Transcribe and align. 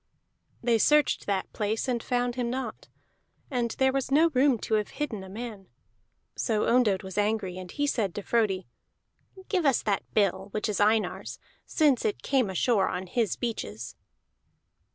They 0.63 0.79
searched 0.79 1.27
that 1.27 1.53
place 1.53 1.87
and 1.87 2.01
found 2.01 2.33
him 2.33 2.49
not, 2.49 2.87
and 3.51 3.69
there 3.77 3.91
was 3.93 4.09
no 4.09 4.29
room 4.33 4.57
to 4.61 4.73
have 4.73 4.87
hidden 4.97 5.23
a 5.23 5.29
man. 5.29 5.67
So 6.35 6.65
Ondott 6.65 7.03
was 7.03 7.19
angry, 7.19 7.59
and 7.59 7.69
he 7.71 7.85
said 7.85 8.15
to 8.15 8.23
Frodi: 8.23 8.65
"Give 9.47 9.63
us 9.63 9.83
that 9.83 10.03
bill, 10.15 10.47
which 10.55 10.67
is 10.67 10.79
Einar's, 10.79 11.37
since 11.67 12.03
it 12.03 12.23
came 12.23 12.49
ashore 12.49 12.87
on 12.89 13.05
his 13.05 13.35
beaches." 13.35 13.95